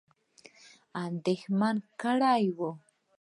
[1.05, 2.71] اندېښمن کړي وه.